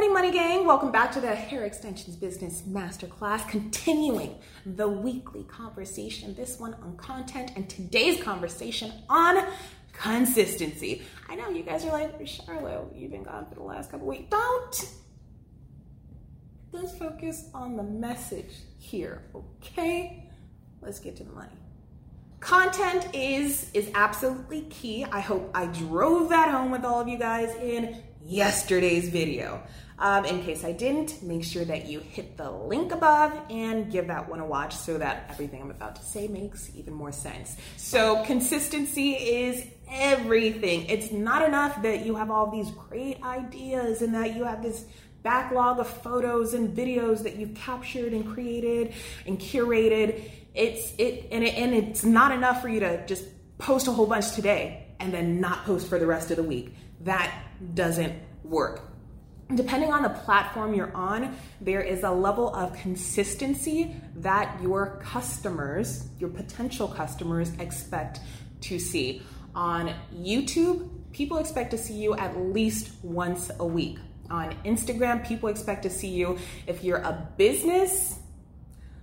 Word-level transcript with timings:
morning, 0.00 0.14
Money 0.14 0.32
Gang. 0.32 0.66
Welcome 0.66 0.90
back 0.90 1.12
to 1.12 1.20
the 1.20 1.34
Hair 1.34 1.66
Extensions 1.66 2.16
Business 2.16 2.62
Masterclass, 2.62 3.46
continuing 3.46 4.38
the 4.64 4.88
weekly 4.88 5.44
conversation. 5.44 6.34
This 6.34 6.58
one 6.58 6.72
on 6.82 6.96
content, 6.96 7.52
and 7.54 7.68
today's 7.68 8.18
conversation 8.22 8.94
on 9.10 9.46
consistency. 9.92 11.02
I 11.28 11.34
know 11.34 11.50
you 11.50 11.62
guys 11.62 11.84
are 11.84 11.92
like, 11.92 12.18
Charlo, 12.20 12.88
you've 12.98 13.10
been 13.10 13.24
gone 13.24 13.44
for 13.46 13.56
the 13.56 13.62
last 13.62 13.90
couple 13.90 14.06
weeks. 14.06 14.30
Don't. 14.30 14.90
Let's 16.72 16.96
focus 16.96 17.50
on 17.52 17.76
the 17.76 17.82
message 17.82 18.54
here, 18.78 19.24
okay? 19.34 20.30
Let's 20.80 20.98
get 20.98 21.16
to 21.16 21.24
the 21.24 21.32
money. 21.32 21.52
Content 22.40 23.06
is 23.14 23.70
is 23.74 23.90
absolutely 23.94 24.62
key. 24.62 25.04
I 25.04 25.20
hope 25.20 25.50
I 25.54 25.66
drove 25.66 26.30
that 26.30 26.48
home 26.48 26.70
with 26.70 26.86
all 26.86 27.02
of 27.02 27.06
you 27.06 27.18
guys 27.18 27.54
in 27.56 28.02
yesterday's 28.24 29.08
video. 29.08 29.62
Um, 30.00 30.24
in 30.24 30.42
case 30.42 30.64
I 30.64 30.72
didn't, 30.72 31.22
make 31.22 31.44
sure 31.44 31.64
that 31.66 31.86
you 31.86 32.00
hit 32.00 32.38
the 32.38 32.50
link 32.50 32.90
above 32.90 33.38
and 33.50 33.92
give 33.92 34.06
that 34.06 34.30
one 34.30 34.40
a 34.40 34.46
watch 34.46 34.74
so 34.74 34.96
that 34.96 35.26
everything 35.28 35.60
I'm 35.60 35.70
about 35.70 35.96
to 35.96 36.02
say 36.02 36.26
makes 36.26 36.70
even 36.74 36.94
more 36.94 37.12
sense. 37.12 37.54
So, 37.76 38.24
consistency 38.24 39.12
is 39.12 39.66
everything. 39.90 40.86
It's 40.86 41.12
not 41.12 41.46
enough 41.46 41.82
that 41.82 42.06
you 42.06 42.14
have 42.14 42.30
all 42.30 42.50
these 42.50 42.70
great 42.70 43.22
ideas 43.22 44.00
and 44.00 44.14
that 44.14 44.34
you 44.34 44.44
have 44.44 44.62
this 44.62 44.86
backlog 45.22 45.78
of 45.78 45.86
photos 45.86 46.54
and 46.54 46.74
videos 46.74 47.22
that 47.24 47.36
you've 47.36 47.54
captured 47.54 48.14
and 48.14 48.26
created 48.26 48.94
and 49.26 49.38
curated. 49.38 50.30
It's 50.54 50.94
it 50.96 51.28
and, 51.30 51.44
it 51.44 51.54
and 51.54 51.74
it's 51.74 52.04
not 52.04 52.32
enough 52.32 52.62
for 52.62 52.70
you 52.70 52.80
to 52.80 53.06
just 53.06 53.26
post 53.58 53.86
a 53.86 53.92
whole 53.92 54.06
bunch 54.06 54.32
today 54.32 54.86
and 55.00 55.12
then 55.12 55.40
not 55.40 55.64
post 55.64 55.88
for 55.88 55.98
the 55.98 56.06
rest 56.06 56.30
of 56.30 56.36
the 56.36 56.42
week. 56.42 56.74
That 57.00 57.32
doesn't 57.74 58.14
work. 58.44 58.82
Depending 59.54 59.92
on 59.92 60.04
the 60.04 60.10
platform 60.10 60.74
you're 60.74 60.94
on, 60.94 61.36
there 61.60 61.80
is 61.80 62.04
a 62.04 62.10
level 62.10 62.54
of 62.54 62.72
consistency 62.74 63.96
that 64.16 64.62
your 64.62 65.00
customers, 65.02 66.08
your 66.20 66.30
potential 66.30 66.86
customers, 66.86 67.50
expect 67.58 68.20
to 68.60 68.78
see. 68.78 69.22
On 69.56 69.92
YouTube, 70.14 70.88
people 71.12 71.38
expect 71.38 71.72
to 71.72 71.78
see 71.78 71.94
you 71.94 72.14
at 72.14 72.36
least 72.38 72.92
once 73.02 73.50
a 73.58 73.66
week. 73.66 73.98
On 74.30 74.54
Instagram, 74.64 75.26
people 75.26 75.48
expect 75.48 75.82
to 75.82 75.90
see 75.90 76.10
you. 76.10 76.38
If 76.68 76.84
you're 76.84 76.98
a 76.98 77.28
business, 77.36 78.20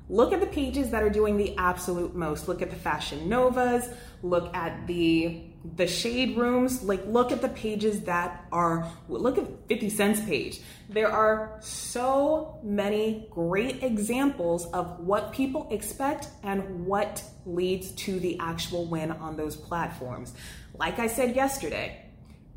look 0.07 0.31
at 0.31 0.39
the 0.39 0.47
pages 0.47 0.91
that 0.91 1.03
are 1.03 1.09
doing 1.09 1.35
the 1.35 1.57
absolute 1.57 2.15
most. 2.15 2.47
Look 2.47 2.61
at 2.61 2.69
the 2.69 2.77
Fashion 2.77 3.27
Novas, 3.27 3.89
look 4.23 4.55
at 4.55 4.87
the 4.87 5.41
the 5.75 5.87
shade 5.87 6.37
rooms 6.37 6.83
like 6.83 7.05
look 7.07 7.31
at 7.31 7.41
the 7.41 7.49
pages 7.49 8.01
that 8.01 8.45
are 8.51 8.89
look 9.09 9.37
at 9.37 9.45
50 9.67 9.89
Cent's 9.89 10.21
page. 10.21 10.61
There 10.89 11.11
are 11.11 11.57
so 11.61 12.59
many 12.63 13.27
great 13.29 13.83
examples 13.83 14.65
of 14.67 14.99
what 14.99 15.33
people 15.33 15.67
expect 15.71 16.29
and 16.43 16.85
what 16.85 17.23
leads 17.45 17.91
to 17.91 18.19
the 18.19 18.39
actual 18.39 18.85
win 18.85 19.11
on 19.11 19.35
those 19.35 19.55
platforms. 19.55 20.33
Like 20.77 20.99
i 20.99 21.07
said 21.07 21.35
yesterday 21.35 22.03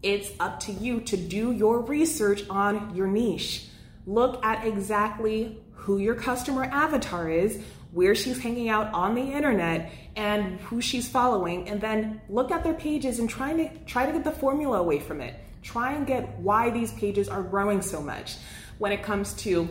it's 0.02 0.30
up 0.40 0.60
to 0.60 0.72
you 0.72 1.00
to 1.00 1.16
do 1.16 1.52
your 1.52 1.80
research 1.80 2.44
on 2.48 2.94
your 2.94 3.06
niche. 3.06 3.66
Look 4.06 4.42
at 4.44 4.66
exactly 4.66 5.58
who 5.72 5.98
your 5.98 6.14
customer 6.14 6.64
avatar 6.64 7.28
is 7.28 7.62
where 7.92 8.14
she's 8.14 8.38
hanging 8.38 8.68
out 8.68 8.92
on 8.92 9.14
the 9.14 9.22
internet 9.22 9.90
and 10.16 10.60
who 10.60 10.80
she's 10.80 11.08
following 11.08 11.68
and 11.68 11.80
then 11.80 12.20
look 12.28 12.50
at 12.50 12.62
their 12.62 12.74
pages 12.74 13.18
and 13.18 13.28
try 13.28 13.52
to 13.52 13.68
try 13.84 14.06
to 14.06 14.12
get 14.12 14.24
the 14.24 14.30
formula 14.30 14.78
away 14.78 15.00
from 15.00 15.20
it. 15.20 15.34
Try 15.62 15.92
and 15.92 16.06
get 16.06 16.38
why 16.38 16.70
these 16.70 16.92
pages 16.92 17.28
are 17.28 17.42
growing 17.42 17.82
so 17.82 18.00
much. 18.00 18.36
When 18.78 18.92
it 18.92 19.02
comes 19.02 19.34
to 19.34 19.68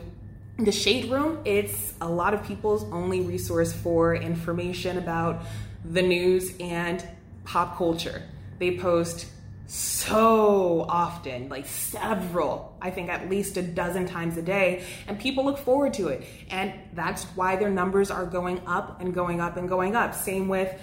the 0.57 0.71
shade 0.71 1.09
room 1.09 1.39
it's 1.45 1.93
a 2.01 2.09
lot 2.09 2.33
of 2.33 2.43
people's 2.45 2.83
only 2.91 3.21
resource 3.21 3.71
for 3.71 4.13
information 4.15 4.97
about 4.97 5.43
the 5.85 6.01
news 6.01 6.53
and 6.59 7.05
pop 7.45 7.77
culture. 7.77 8.21
They 8.59 8.77
post 8.77 9.27
so 9.69 10.87
often, 10.89 11.47
like 11.47 11.67
several, 11.67 12.75
I 12.81 12.89
think 12.89 13.09
at 13.09 13.29
least 13.29 13.55
a 13.57 13.61
dozen 13.61 14.07
times 14.07 14.35
a 14.35 14.41
day, 14.41 14.83
and 15.07 15.19
people 15.19 15.45
look 15.45 15.59
forward 15.59 15.93
to 15.95 16.07
it. 16.07 16.23
And 16.49 16.73
that's 16.93 17.25
why 17.35 17.55
their 17.55 17.69
numbers 17.69 18.09
are 18.09 18.25
going 18.25 18.61
up 18.65 18.99
and 18.99 19.13
going 19.13 19.39
up 19.39 19.57
and 19.57 19.69
going 19.69 19.95
up. 19.95 20.15
Same 20.15 20.47
with 20.47 20.73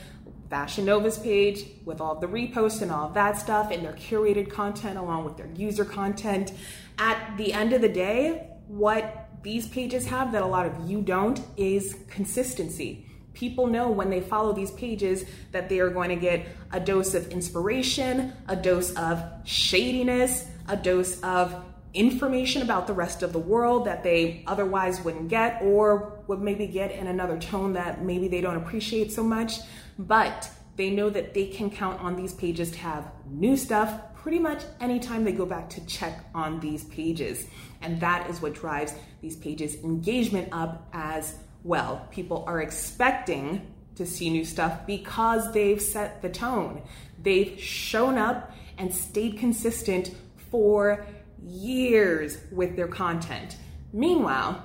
Fashion 0.48 0.84
Nova's 0.84 1.18
page 1.18 1.64
with 1.84 2.00
all 2.00 2.14
the 2.14 2.28
reposts 2.28 2.80
and 2.80 2.92
all 2.92 3.08
that 3.08 3.36
stuff 3.38 3.72
and 3.72 3.84
their 3.84 3.94
curated 3.94 4.48
content 4.50 4.98
along 4.98 5.24
with 5.24 5.36
their 5.36 5.50
user 5.56 5.84
content. 5.84 6.52
At 6.96 7.36
the 7.36 7.52
end 7.52 7.72
of 7.72 7.80
the 7.80 7.88
day, 7.88 8.50
what 8.68 9.30
these 9.42 9.66
pages 9.66 10.06
have 10.06 10.30
that 10.30 10.42
a 10.42 10.46
lot 10.46 10.64
of 10.64 10.88
you 10.88 11.02
don't 11.02 11.40
is 11.56 11.96
consistency 12.08 13.06
people 13.36 13.66
know 13.66 13.90
when 13.90 14.08
they 14.08 14.20
follow 14.20 14.52
these 14.52 14.70
pages 14.72 15.26
that 15.52 15.68
they 15.68 15.78
are 15.78 15.90
going 15.90 16.08
to 16.08 16.16
get 16.16 16.46
a 16.72 16.80
dose 16.80 17.14
of 17.14 17.28
inspiration, 17.28 18.32
a 18.48 18.56
dose 18.56 18.92
of 18.94 19.22
shadiness, 19.44 20.46
a 20.68 20.76
dose 20.76 21.20
of 21.20 21.64
information 21.92 22.62
about 22.62 22.86
the 22.86 22.92
rest 22.92 23.22
of 23.22 23.32
the 23.32 23.38
world 23.38 23.86
that 23.86 24.02
they 24.02 24.42
otherwise 24.46 25.02
wouldn't 25.02 25.28
get 25.28 25.60
or 25.62 26.18
would 26.26 26.40
maybe 26.40 26.66
get 26.66 26.90
in 26.90 27.06
another 27.06 27.38
tone 27.38 27.74
that 27.74 28.02
maybe 28.02 28.26
they 28.26 28.40
don't 28.40 28.56
appreciate 28.56 29.12
so 29.12 29.22
much. 29.22 29.58
But 29.98 30.50
they 30.76 30.90
know 30.90 31.10
that 31.10 31.34
they 31.34 31.46
can 31.46 31.70
count 31.70 32.00
on 32.00 32.16
these 32.16 32.32
pages 32.32 32.70
to 32.70 32.78
have 32.78 33.12
new 33.30 33.56
stuff 33.56 34.14
pretty 34.14 34.38
much 34.38 34.62
anytime 34.80 35.24
they 35.24 35.32
go 35.32 35.46
back 35.46 35.70
to 35.70 35.86
check 35.86 36.24
on 36.34 36.58
these 36.60 36.84
pages. 36.84 37.46
And 37.80 38.00
that 38.00 38.28
is 38.28 38.40
what 38.40 38.54
drives 38.54 38.94
these 39.20 39.36
pages' 39.36 39.76
engagement 39.84 40.48
up 40.52 40.88
as 40.92 41.38
well. 41.66 42.06
People 42.10 42.44
are 42.46 42.60
expecting 42.60 43.72
to 43.96 44.06
see 44.06 44.30
new 44.30 44.44
stuff 44.44 44.86
because 44.86 45.52
they've 45.52 45.80
set 45.80 46.22
the 46.22 46.28
tone. 46.28 46.82
They've 47.22 47.58
shown 47.60 48.18
up 48.18 48.52
and 48.78 48.92
stayed 48.94 49.38
consistent 49.38 50.14
for 50.50 51.06
years 51.42 52.38
with 52.52 52.76
their 52.76 52.88
content. 52.88 53.56
Meanwhile, 53.92 54.62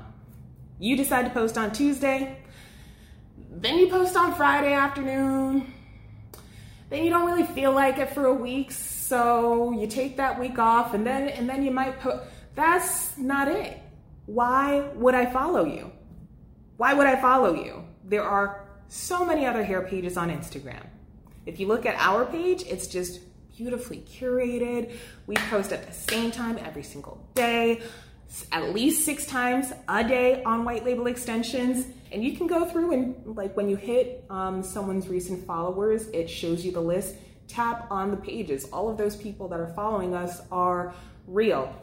you 0.79 0.97
decide 0.97 1.23
to 1.23 1.29
post 1.29 1.57
on 1.57 1.71
Tuesday, 1.71 2.37
then 3.49 3.77
you 3.77 3.87
post 3.89 4.15
on 4.15 4.35
Friday 4.35 4.73
afternoon, 4.73 5.73
then 6.89 7.03
you 7.03 7.09
don't 7.09 7.25
really 7.25 7.45
feel 7.45 7.71
like 7.71 7.97
it 7.97 8.13
for 8.13 8.25
a 8.25 8.33
week, 8.33 8.71
so 8.71 9.71
you 9.71 9.87
take 9.87 10.17
that 10.17 10.39
week 10.39 10.59
off 10.59 10.93
and 10.93 11.05
then 11.05 11.29
and 11.29 11.47
then 11.47 11.63
you 11.63 11.71
might 11.71 11.99
put 11.99 12.21
that's 12.55 13.17
not 13.17 13.47
it. 13.47 13.79
Why 14.25 14.89
would 14.95 15.15
I 15.15 15.25
follow 15.31 15.65
you? 15.65 15.91
Why 16.81 16.95
would 16.95 17.05
I 17.05 17.15
follow 17.21 17.53
you? 17.53 17.83
There 18.05 18.23
are 18.23 18.65
so 18.87 19.23
many 19.23 19.45
other 19.45 19.63
hair 19.63 19.83
pages 19.83 20.17
on 20.17 20.31
Instagram. 20.31 20.83
If 21.45 21.59
you 21.59 21.67
look 21.67 21.85
at 21.85 21.93
our 21.99 22.25
page, 22.25 22.63
it's 22.63 22.87
just 22.87 23.19
beautifully 23.55 23.99
curated. 23.99 24.95
We 25.27 25.35
post 25.35 25.71
at 25.73 25.85
the 25.85 25.93
same 25.93 26.31
time 26.31 26.57
every 26.57 26.81
single 26.81 27.23
day, 27.35 27.83
at 28.51 28.73
least 28.73 29.05
six 29.05 29.27
times 29.27 29.71
a 29.87 30.03
day 30.03 30.41
on 30.41 30.65
white 30.65 30.83
label 30.83 31.05
extensions. 31.05 31.85
And 32.11 32.23
you 32.23 32.35
can 32.35 32.47
go 32.47 32.65
through 32.65 32.93
and, 32.93 33.37
like, 33.37 33.55
when 33.55 33.69
you 33.69 33.75
hit 33.75 34.25
um, 34.31 34.63
someone's 34.63 35.07
recent 35.07 35.45
followers, 35.45 36.07
it 36.07 36.31
shows 36.31 36.65
you 36.65 36.71
the 36.71 36.81
list. 36.81 37.13
Tap 37.47 37.85
on 37.91 38.09
the 38.09 38.17
pages. 38.17 38.65
All 38.73 38.89
of 38.89 38.97
those 38.97 39.15
people 39.15 39.47
that 39.49 39.59
are 39.59 39.71
following 39.75 40.15
us 40.15 40.41
are 40.51 40.95
real. 41.27 41.75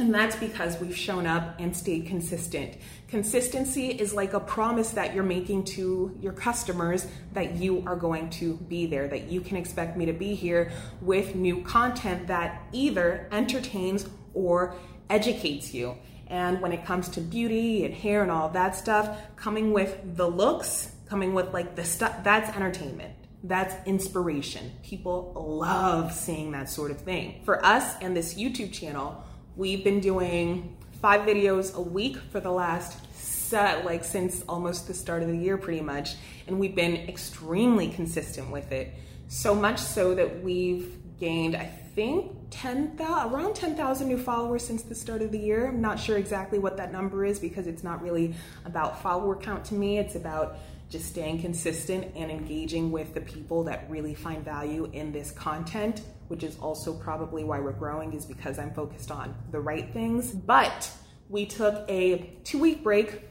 And 0.00 0.14
that's 0.14 0.34
because 0.34 0.80
we've 0.80 0.96
shown 0.96 1.26
up 1.26 1.56
and 1.60 1.76
stayed 1.76 2.06
consistent. 2.06 2.78
Consistency 3.08 3.88
is 3.88 4.14
like 4.14 4.32
a 4.32 4.40
promise 4.40 4.92
that 4.92 5.14
you're 5.14 5.22
making 5.22 5.64
to 5.76 6.16
your 6.22 6.32
customers 6.32 7.06
that 7.34 7.56
you 7.56 7.84
are 7.86 7.96
going 7.96 8.30
to 8.30 8.54
be 8.56 8.86
there, 8.86 9.08
that 9.08 9.30
you 9.30 9.42
can 9.42 9.58
expect 9.58 9.98
me 9.98 10.06
to 10.06 10.14
be 10.14 10.34
here 10.34 10.72
with 11.02 11.34
new 11.34 11.62
content 11.64 12.28
that 12.28 12.62
either 12.72 13.28
entertains 13.30 14.08
or 14.32 14.74
educates 15.10 15.74
you. 15.74 15.98
And 16.28 16.62
when 16.62 16.72
it 16.72 16.86
comes 16.86 17.10
to 17.10 17.20
beauty 17.20 17.84
and 17.84 17.92
hair 17.92 18.22
and 18.22 18.30
all 18.30 18.48
that 18.48 18.74
stuff, 18.76 19.18
coming 19.36 19.74
with 19.74 20.16
the 20.16 20.26
looks, 20.26 20.92
coming 21.10 21.34
with 21.34 21.52
like 21.52 21.76
the 21.76 21.84
stuff, 21.84 22.24
that's 22.24 22.48
entertainment. 22.56 23.12
That's 23.44 23.74
inspiration. 23.86 24.72
People 24.82 25.34
love 25.36 26.14
seeing 26.14 26.52
that 26.52 26.70
sort 26.70 26.90
of 26.90 27.02
thing. 27.02 27.42
For 27.44 27.62
us 27.62 27.96
and 28.00 28.16
this 28.16 28.34
YouTube 28.34 28.72
channel, 28.72 29.24
We've 29.60 29.84
been 29.84 30.00
doing 30.00 30.74
five 31.02 31.28
videos 31.28 31.74
a 31.74 31.82
week 31.82 32.16
for 32.16 32.40
the 32.40 32.50
last 32.50 32.98
set, 33.14 33.84
like 33.84 34.04
since 34.04 34.42
almost 34.48 34.86
the 34.86 34.94
start 34.94 35.22
of 35.22 35.28
the 35.28 35.36
year, 35.36 35.58
pretty 35.58 35.82
much. 35.82 36.14
And 36.46 36.58
we've 36.58 36.74
been 36.74 36.96
extremely 36.96 37.90
consistent 37.90 38.50
with 38.50 38.72
it. 38.72 38.94
So 39.28 39.54
much 39.54 39.78
so 39.78 40.14
that 40.14 40.42
we've 40.42 40.96
gained, 41.20 41.56
I 41.56 41.66
think, 41.66 42.32
10,000, 42.48 43.34
around 43.34 43.54
10,000 43.54 44.08
new 44.08 44.16
followers 44.16 44.64
since 44.64 44.80
the 44.80 44.94
start 44.94 45.20
of 45.20 45.30
the 45.30 45.38
year. 45.38 45.66
I'm 45.66 45.82
not 45.82 46.00
sure 46.00 46.16
exactly 46.16 46.58
what 46.58 46.78
that 46.78 46.90
number 46.90 47.26
is 47.26 47.38
because 47.38 47.66
it's 47.66 47.84
not 47.84 48.02
really 48.02 48.34
about 48.64 49.02
follower 49.02 49.36
count 49.36 49.66
to 49.66 49.74
me. 49.74 49.98
It's 49.98 50.14
about 50.14 50.56
just 50.90 51.06
staying 51.06 51.40
consistent 51.40 52.14
and 52.14 52.30
engaging 52.30 52.92
with 52.92 53.14
the 53.14 53.20
people 53.22 53.64
that 53.64 53.86
really 53.88 54.14
find 54.14 54.44
value 54.44 54.90
in 54.92 55.12
this 55.12 55.30
content 55.30 56.02
which 56.30 56.44
is 56.44 56.56
also 56.60 56.94
probably 56.94 57.42
why 57.42 57.58
we're 57.58 57.72
growing, 57.72 58.12
is 58.12 58.24
because 58.24 58.56
I'm 58.56 58.72
focused 58.72 59.10
on 59.10 59.34
the 59.50 59.58
right 59.58 59.92
things. 59.92 60.30
But 60.30 60.88
we 61.28 61.44
took 61.44 61.84
a 61.90 62.38
two 62.44 62.60
week 62.60 62.84
break 62.84 63.22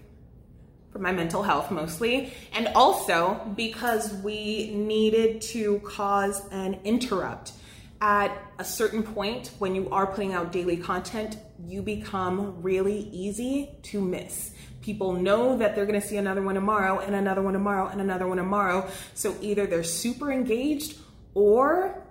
for 0.92 1.00
my 1.00 1.14
mental 1.14 1.42
health 1.42 1.72
mostly, 1.72 2.34
and 2.52 2.68
also 2.76 3.36
because 3.56 4.14
we 4.16 4.76
needed 4.76 5.40
to 5.44 5.80
cause 5.80 6.46
an 6.50 6.78
interrupt. 6.84 7.54
At 8.02 8.32
a 8.58 8.64
certain 8.64 9.04
point, 9.04 9.52
when 9.60 9.76
you 9.76 9.90
are 9.90 10.08
putting 10.08 10.34
out 10.34 10.54
daily 10.54 10.78
content, 10.78 11.38
you 11.66 11.82
become 11.82 12.62
really 12.62 13.10
easy 13.12 13.72
to 13.84 14.00
miss. 14.00 14.52
People 14.82 15.12
know 15.12 15.58
that 15.58 15.76
they're 15.76 15.86
gonna 15.86 16.00
see 16.00 16.16
another 16.16 16.42
one 16.42 16.56
tomorrow, 16.56 17.00
and 17.00 17.14
another 17.14 17.42
one 17.42 17.54
tomorrow, 17.54 17.88
and 17.88 18.00
another 18.00 18.26
one 18.26 18.38
tomorrow. 18.38 18.88
So 19.16 19.36
either 19.42 19.68
they're 19.68 19.84
super 19.84 20.32
engaged 20.32 20.98
or 21.34 22.02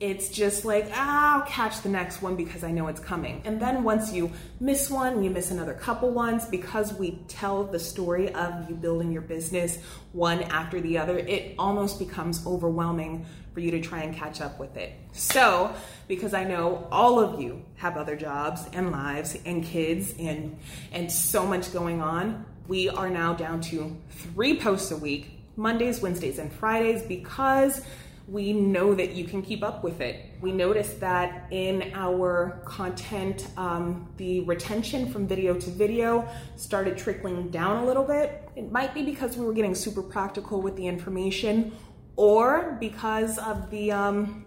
it's 0.00 0.28
just 0.28 0.64
like, 0.64 0.88
ah, 0.94 1.40
I'll 1.40 1.46
catch 1.46 1.82
the 1.82 1.88
next 1.88 2.22
one 2.22 2.36
because 2.36 2.62
I 2.62 2.70
know 2.70 2.86
it's 2.86 3.00
coming. 3.00 3.42
And 3.44 3.60
then 3.60 3.82
once 3.82 4.12
you 4.12 4.30
miss 4.60 4.88
one, 4.88 5.24
you 5.24 5.30
miss 5.30 5.50
another 5.50 5.74
couple 5.74 6.10
ones, 6.10 6.46
because 6.46 6.94
we 6.94 7.18
tell 7.26 7.64
the 7.64 7.80
story 7.80 8.32
of 8.32 8.68
you 8.68 8.76
building 8.76 9.10
your 9.10 9.22
business 9.22 9.78
one 10.12 10.42
after 10.44 10.80
the 10.80 10.98
other, 10.98 11.18
it 11.18 11.56
almost 11.58 11.98
becomes 11.98 12.46
overwhelming 12.46 13.26
for 13.52 13.58
you 13.58 13.72
to 13.72 13.80
try 13.80 14.02
and 14.02 14.14
catch 14.14 14.40
up 14.40 14.60
with 14.60 14.76
it. 14.76 14.92
So, 15.12 15.74
because 16.06 16.32
I 16.32 16.44
know 16.44 16.86
all 16.92 17.18
of 17.18 17.40
you 17.40 17.64
have 17.76 17.96
other 17.96 18.14
jobs 18.14 18.68
and 18.72 18.92
lives 18.92 19.36
and 19.44 19.64
kids 19.64 20.14
and 20.16 20.56
and 20.92 21.10
so 21.10 21.44
much 21.44 21.72
going 21.72 22.00
on, 22.00 22.46
we 22.68 22.88
are 22.88 23.10
now 23.10 23.34
down 23.34 23.60
to 23.62 23.96
3 24.10 24.60
posts 24.60 24.92
a 24.92 24.96
week, 24.96 25.40
Mondays, 25.56 26.00
Wednesdays, 26.00 26.38
and 26.38 26.52
Fridays 26.52 27.02
because 27.02 27.82
we 28.30 28.52
know 28.52 28.94
that 28.94 29.12
you 29.12 29.24
can 29.24 29.40
keep 29.40 29.62
up 29.62 29.82
with 29.82 30.02
it. 30.02 30.26
We 30.42 30.52
noticed 30.52 31.00
that 31.00 31.46
in 31.50 31.90
our 31.94 32.60
content, 32.64 33.48
um, 33.56 34.08
the 34.18 34.40
retention 34.40 35.10
from 35.10 35.26
video 35.26 35.54
to 35.54 35.70
video 35.70 36.28
started 36.56 36.98
trickling 36.98 37.48
down 37.48 37.82
a 37.82 37.86
little 37.86 38.04
bit. 38.04 38.48
It 38.54 38.70
might 38.70 38.92
be 38.92 39.02
because 39.02 39.36
we 39.36 39.46
were 39.46 39.54
getting 39.54 39.74
super 39.74 40.02
practical 40.02 40.60
with 40.60 40.76
the 40.76 40.86
information, 40.86 41.72
or 42.16 42.76
because 42.80 43.38
of 43.38 43.70
the 43.70 43.92
um, 43.92 44.44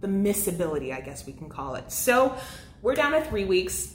the 0.00 0.08
missability, 0.08 0.92
I 0.92 1.00
guess 1.00 1.26
we 1.26 1.32
can 1.32 1.48
call 1.48 1.76
it. 1.76 1.92
So 1.92 2.36
we're 2.82 2.94
down 2.94 3.12
to 3.12 3.24
three 3.24 3.44
weeks. 3.44 3.94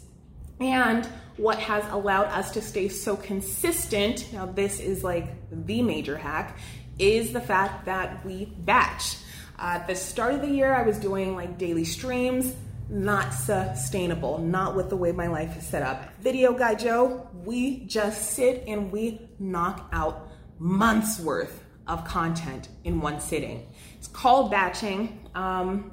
And 0.60 1.06
what 1.36 1.58
has 1.60 1.84
allowed 1.92 2.28
us 2.28 2.52
to 2.52 2.62
stay 2.62 2.88
so 2.88 3.16
consistent, 3.16 4.32
now 4.32 4.46
this 4.46 4.80
is 4.80 5.04
like 5.04 5.28
the 5.50 5.82
major 5.82 6.16
hack, 6.16 6.58
is 7.00 7.34
the 7.34 7.42
fact 7.42 7.86
that 7.86 8.26
we 8.26 8.46
batch. 8.46 9.18
Uh, 9.58 9.78
at 9.80 9.88
the 9.88 9.96
start 9.96 10.34
of 10.34 10.42
the 10.42 10.50
year, 10.50 10.74
I 10.74 10.84
was 10.84 10.98
doing 10.98 11.36
like 11.36 11.58
daily 11.58 11.86
streams, 11.86 12.56
not 12.90 13.34
sustainable, 13.34 14.38
not 14.40 14.76
with 14.76 14.90
the 14.90 14.98
way 14.98 15.12
my 15.12 15.28
life 15.28 15.58
is 15.58 15.66
set 15.66 15.84
up. 15.84 16.04
Video 16.22 16.54
Guy 16.54 16.76
Joe, 16.76 17.28
we 17.44 17.86
just 17.86 18.32
sit 18.32 18.64
and 18.68 18.92
we 18.92 19.22
knock 19.40 19.90
out 19.92 20.30
months 20.60 21.20
worth 21.20 21.64
of 21.88 22.06
content 22.06 22.70
in 22.84 23.02
one 23.02 23.20
sitting. 23.20 23.68
It's 23.98 24.08
called 24.08 24.52
batching. 24.52 25.30
Um, 25.36 25.92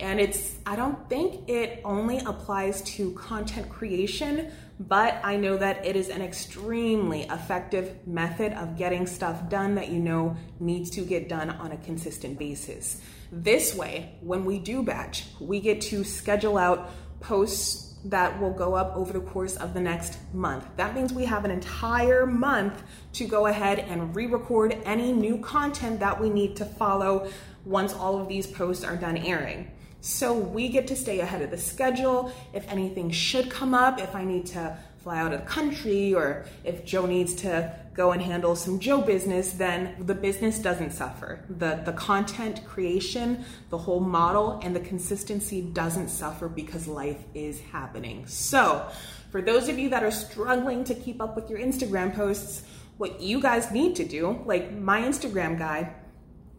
and 0.00 0.18
it's, 0.18 0.56
I 0.64 0.76
don't 0.76 1.08
think 1.08 1.48
it 1.48 1.80
only 1.84 2.18
applies 2.18 2.82
to 2.96 3.12
content 3.12 3.68
creation, 3.68 4.50
but 4.78 5.20
I 5.22 5.36
know 5.36 5.56
that 5.58 5.84
it 5.84 5.94
is 5.94 6.08
an 6.08 6.22
extremely 6.22 7.22
effective 7.24 8.06
method 8.06 8.52
of 8.54 8.78
getting 8.78 9.06
stuff 9.06 9.48
done 9.50 9.74
that 9.74 9.88
you 9.88 9.98
know 9.98 10.36
needs 10.58 10.90
to 10.90 11.02
get 11.02 11.28
done 11.28 11.50
on 11.50 11.72
a 11.72 11.76
consistent 11.76 12.38
basis. 12.38 13.02
This 13.30 13.74
way, 13.74 14.16
when 14.22 14.44
we 14.44 14.58
do 14.58 14.82
batch, 14.82 15.26
we 15.38 15.60
get 15.60 15.82
to 15.82 16.02
schedule 16.02 16.56
out 16.56 16.90
posts 17.20 17.94
that 18.06 18.40
will 18.40 18.52
go 18.52 18.74
up 18.74 18.96
over 18.96 19.12
the 19.12 19.20
course 19.20 19.56
of 19.56 19.74
the 19.74 19.80
next 19.80 20.18
month. 20.32 20.64
That 20.76 20.94
means 20.94 21.12
we 21.12 21.26
have 21.26 21.44
an 21.44 21.50
entire 21.50 22.24
month 22.24 22.82
to 23.12 23.26
go 23.26 23.46
ahead 23.46 23.80
and 23.80 24.16
re 24.16 24.26
record 24.26 24.78
any 24.84 25.12
new 25.12 25.38
content 25.38 26.00
that 26.00 26.18
we 26.18 26.30
need 26.30 26.56
to 26.56 26.64
follow 26.64 27.30
once 27.66 27.92
all 27.92 28.18
of 28.18 28.28
these 28.28 28.46
posts 28.46 28.84
are 28.84 28.96
done 28.96 29.18
airing. 29.18 29.70
So 30.00 30.32
we 30.32 30.68
get 30.68 30.86
to 30.88 30.96
stay 30.96 31.20
ahead 31.20 31.42
of 31.42 31.50
the 31.50 31.58
schedule. 31.58 32.32
If 32.52 32.66
anything 32.68 33.10
should 33.10 33.50
come 33.50 33.74
up, 33.74 34.00
if 34.00 34.14
I 34.14 34.24
need 34.24 34.46
to 34.46 34.76
fly 35.02 35.18
out 35.18 35.32
of 35.32 35.40
the 35.40 35.46
country 35.46 36.14
or 36.14 36.44
if 36.62 36.84
Joe 36.84 37.06
needs 37.06 37.34
to 37.36 37.74
go 37.94 38.12
and 38.12 38.20
handle 38.20 38.54
some 38.54 38.78
Joe 38.78 39.00
business, 39.00 39.52
then 39.52 39.96
the 39.98 40.14
business 40.14 40.58
doesn't 40.58 40.92
suffer. 40.92 41.44
The 41.48 41.82
the 41.84 41.92
content 41.92 42.64
creation, 42.66 43.44
the 43.70 43.78
whole 43.78 44.00
model 44.00 44.60
and 44.62 44.74
the 44.74 44.80
consistency 44.80 45.62
doesn't 45.62 46.08
suffer 46.08 46.48
because 46.48 46.86
life 46.86 47.22
is 47.34 47.60
happening. 47.72 48.26
So, 48.26 48.86
for 49.30 49.40
those 49.42 49.68
of 49.68 49.78
you 49.78 49.88
that 49.90 50.02
are 50.02 50.10
struggling 50.10 50.84
to 50.84 50.94
keep 50.94 51.20
up 51.20 51.36
with 51.36 51.50
your 51.50 51.58
Instagram 51.58 52.14
posts, 52.14 52.62
what 52.98 53.20
you 53.20 53.40
guys 53.40 53.70
need 53.70 53.96
to 53.96 54.04
do, 54.04 54.42
like 54.44 54.72
my 54.72 55.00
Instagram 55.02 55.58
guy, 55.58 55.94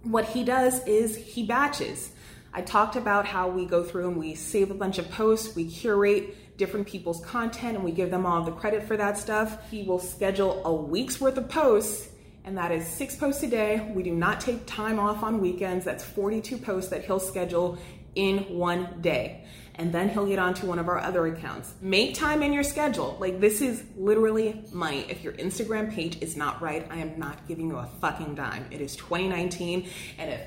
what 0.03 0.25
he 0.25 0.43
does 0.43 0.83
is 0.87 1.15
he 1.15 1.43
batches. 1.45 2.11
I 2.53 2.61
talked 2.61 2.95
about 2.95 3.25
how 3.25 3.49
we 3.49 3.65
go 3.65 3.83
through 3.83 4.09
and 4.09 4.17
we 4.17 4.35
save 4.35 4.71
a 4.71 4.73
bunch 4.73 4.97
of 4.97 5.09
posts, 5.09 5.55
we 5.55 5.65
curate 5.65 6.57
different 6.57 6.85
people's 6.85 7.23
content, 7.25 7.75
and 7.75 7.83
we 7.83 7.91
give 7.91 8.11
them 8.11 8.25
all 8.25 8.43
the 8.43 8.51
credit 8.51 8.83
for 8.83 8.97
that 8.97 9.17
stuff. 9.17 9.69
He 9.71 9.83
will 9.83 9.99
schedule 9.99 10.61
a 10.65 10.73
week's 10.73 11.19
worth 11.19 11.37
of 11.37 11.49
posts, 11.49 12.09
and 12.43 12.57
that 12.57 12.71
is 12.71 12.85
six 12.85 13.15
posts 13.15 13.41
a 13.43 13.47
day. 13.47 13.91
We 13.95 14.03
do 14.03 14.13
not 14.13 14.41
take 14.41 14.65
time 14.65 14.99
off 14.99 15.23
on 15.23 15.39
weekends. 15.39 15.85
That's 15.85 16.03
42 16.03 16.57
posts 16.57 16.89
that 16.91 17.05
he'll 17.05 17.19
schedule 17.19 17.77
in 18.15 18.39
one 18.57 19.01
day. 19.01 19.45
And 19.75 19.93
then 19.93 20.09
he'll 20.09 20.27
get 20.27 20.37
onto 20.37 20.67
one 20.67 20.77
of 20.77 20.89
our 20.89 20.99
other 20.99 21.25
accounts. 21.27 21.73
Make 21.81 22.13
time 22.13 22.43
in 22.43 22.51
your 22.53 22.63
schedule. 22.63 23.17
Like, 23.19 23.39
this 23.39 23.61
is 23.61 23.83
literally 23.95 24.63
money. 24.71 25.05
If 25.09 25.23
your 25.23 25.33
Instagram 25.33 25.91
page 25.91 26.21
is 26.21 26.35
not 26.35 26.61
right, 26.61 26.85
I 26.91 26.97
am 26.97 27.17
not 27.17 27.47
giving 27.47 27.69
you 27.69 27.77
a 27.77 27.89
fucking 28.01 28.35
dime. 28.35 28.65
It 28.69 28.81
is 28.81 28.95
2019, 28.97 29.89
and 30.19 30.29
if 30.29 30.41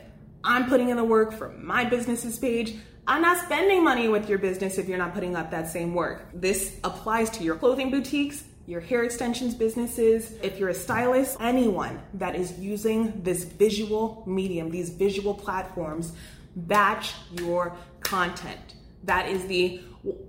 I'm 0.44 0.68
putting 0.68 0.90
in 0.90 0.98
the 0.98 1.04
work 1.04 1.32
for 1.32 1.48
my 1.52 1.84
business's 1.84 2.38
page. 2.38 2.76
I'm 3.06 3.22
not 3.22 3.42
spending 3.44 3.82
money 3.82 4.08
with 4.08 4.28
your 4.28 4.38
business 4.38 4.76
if 4.76 4.88
you're 4.88 4.98
not 4.98 5.14
putting 5.14 5.36
up 5.36 5.50
that 5.50 5.68
same 5.68 5.94
work. 5.94 6.26
This 6.34 6.78
applies 6.84 7.30
to 7.30 7.44
your 7.44 7.56
clothing 7.56 7.90
boutiques, 7.90 8.44
your 8.66 8.80
hair 8.80 9.04
extensions 9.04 9.54
businesses, 9.54 10.32
if 10.42 10.58
you're 10.58 10.68
a 10.68 10.74
stylist, 10.74 11.38
anyone 11.40 12.00
that 12.14 12.34
is 12.34 12.58
using 12.58 13.22
this 13.22 13.44
visual 13.44 14.22
medium, 14.26 14.70
these 14.70 14.90
visual 14.90 15.34
platforms, 15.34 16.12
batch 16.56 17.14
your 17.32 17.76
content. 18.00 18.74
That 19.04 19.28
is 19.28 19.46
the 19.46 19.80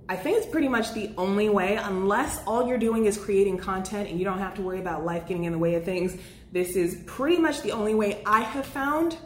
I 0.08 0.16
think 0.16 0.38
it's 0.38 0.46
pretty 0.46 0.68
much 0.68 0.94
the 0.94 1.12
only 1.18 1.50
way, 1.50 1.76
unless 1.76 2.42
all 2.46 2.66
you're 2.66 2.78
doing 2.78 3.04
is 3.04 3.18
creating 3.18 3.58
content 3.58 4.08
and 4.08 4.18
you 4.18 4.24
don't 4.24 4.38
have 4.38 4.54
to 4.54 4.62
worry 4.62 4.80
about 4.80 5.04
life 5.04 5.28
getting 5.28 5.44
in 5.44 5.52
the 5.52 5.58
way 5.58 5.74
of 5.74 5.84
things. 5.84 6.16
This 6.50 6.76
is 6.76 7.02
pretty 7.04 7.36
much 7.36 7.60
the 7.60 7.72
only 7.72 7.94
way 7.94 8.22
I 8.24 8.40
have 8.40 8.64
found 8.64 9.18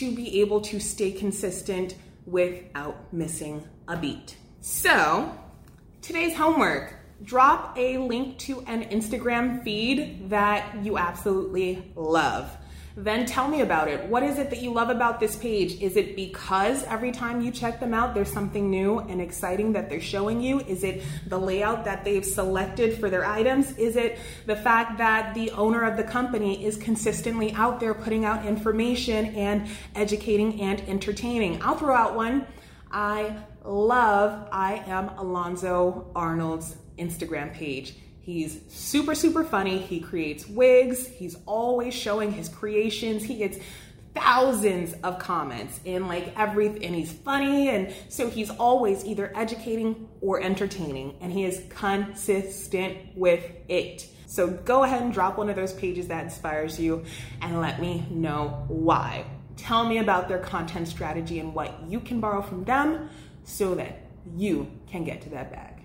to 0.00 0.10
be 0.10 0.40
able 0.40 0.62
to 0.62 0.80
stay 0.80 1.12
consistent 1.12 1.94
without 2.24 3.12
missing 3.12 3.62
a 3.86 3.94
beat. 3.94 4.34
So, 4.62 5.30
today's 6.00 6.34
homework 6.34 6.94
drop 7.22 7.76
a 7.76 7.98
link 7.98 8.38
to 8.38 8.62
an 8.62 8.84
Instagram 8.84 9.62
feed 9.62 10.30
that 10.30 10.82
you 10.82 10.96
absolutely 10.96 11.92
love. 11.94 12.50
Then 12.96 13.24
tell 13.24 13.46
me 13.46 13.60
about 13.60 13.88
it. 13.88 14.04
What 14.06 14.22
is 14.22 14.38
it 14.38 14.50
that 14.50 14.60
you 14.60 14.72
love 14.72 14.90
about 14.90 15.20
this 15.20 15.36
page? 15.36 15.80
Is 15.80 15.96
it 15.96 16.16
because 16.16 16.82
every 16.84 17.12
time 17.12 17.40
you 17.40 17.52
check 17.52 17.78
them 17.78 17.94
out, 17.94 18.14
there's 18.14 18.32
something 18.32 18.68
new 18.68 18.98
and 18.98 19.20
exciting 19.20 19.72
that 19.74 19.88
they're 19.88 20.00
showing 20.00 20.40
you? 20.40 20.60
Is 20.60 20.82
it 20.82 21.02
the 21.28 21.38
layout 21.38 21.84
that 21.84 22.04
they've 22.04 22.24
selected 22.24 22.98
for 22.98 23.08
their 23.08 23.24
items? 23.24 23.76
Is 23.78 23.96
it 23.96 24.18
the 24.46 24.56
fact 24.56 24.98
that 24.98 25.34
the 25.34 25.52
owner 25.52 25.84
of 25.84 25.96
the 25.96 26.04
company 26.04 26.64
is 26.64 26.76
consistently 26.76 27.52
out 27.52 27.78
there 27.78 27.94
putting 27.94 28.24
out 28.24 28.44
information 28.44 29.26
and 29.36 29.68
educating 29.94 30.60
and 30.60 30.80
entertaining? 30.88 31.62
I'll 31.62 31.76
throw 31.76 31.94
out 31.94 32.16
one. 32.16 32.46
I 32.90 33.36
love 33.64 34.48
I 34.50 34.82
am 34.86 35.10
Alonzo 35.10 36.10
Arnold's 36.16 36.76
Instagram 36.98 37.52
page. 37.54 37.94
He's 38.22 38.60
super, 38.68 39.14
super 39.14 39.44
funny. 39.44 39.78
He 39.78 40.00
creates 40.00 40.46
wigs. 40.46 41.06
He's 41.06 41.36
always 41.46 41.94
showing 41.94 42.32
his 42.32 42.48
creations. 42.48 43.24
He 43.24 43.36
gets 43.36 43.58
thousands 44.14 44.94
of 45.04 45.18
comments 45.18 45.80
in 45.84 46.08
like 46.08 46.36
everything 46.36 46.84
and 46.84 46.94
he's 46.94 47.12
funny 47.12 47.68
and 47.68 47.94
so 48.08 48.28
he's 48.28 48.50
always 48.50 49.04
either 49.04 49.32
educating 49.36 50.08
or 50.20 50.40
entertaining 50.40 51.16
and 51.20 51.32
he 51.32 51.44
is 51.44 51.62
consistent 51.68 52.96
with 53.14 53.44
it 53.68 54.08
so 54.26 54.48
go 54.48 54.82
ahead 54.82 55.00
and 55.02 55.12
drop 55.12 55.38
one 55.38 55.48
of 55.48 55.54
those 55.54 55.72
pages 55.74 56.08
that 56.08 56.24
inspires 56.24 56.78
you 56.78 57.04
and 57.40 57.60
let 57.60 57.80
me 57.80 58.04
know 58.10 58.64
why 58.66 59.24
tell 59.56 59.86
me 59.86 59.98
about 59.98 60.26
their 60.28 60.40
content 60.40 60.88
strategy 60.88 61.38
and 61.38 61.54
what 61.54 61.80
you 61.88 62.00
can 62.00 62.18
borrow 62.18 62.42
from 62.42 62.64
them 62.64 63.08
so 63.44 63.76
that 63.76 64.06
you 64.36 64.68
can 64.88 65.04
get 65.04 65.22
to 65.22 65.28
that 65.28 65.52
bag 65.52 65.79